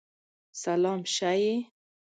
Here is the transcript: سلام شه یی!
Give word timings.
سلام 0.61 1.01
شه 1.15 1.31
یی! 1.41 1.55